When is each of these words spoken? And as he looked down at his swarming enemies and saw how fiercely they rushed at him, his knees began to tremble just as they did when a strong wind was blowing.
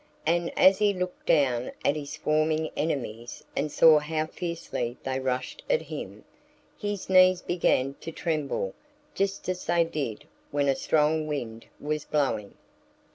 And 0.25 0.51
as 0.57 0.79
he 0.79 0.95
looked 0.95 1.27
down 1.27 1.73
at 1.85 1.95
his 1.95 2.13
swarming 2.13 2.71
enemies 2.75 3.43
and 3.55 3.71
saw 3.71 3.99
how 3.99 4.25
fiercely 4.25 4.97
they 5.03 5.19
rushed 5.19 5.61
at 5.69 5.83
him, 5.83 6.23
his 6.75 7.07
knees 7.07 7.43
began 7.43 7.93
to 8.01 8.11
tremble 8.11 8.73
just 9.13 9.47
as 9.47 9.65
they 9.67 9.83
did 9.83 10.25
when 10.49 10.67
a 10.67 10.73
strong 10.75 11.27
wind 11.27 11.67
was 11.79 12.03
blowing. 12.03 12.55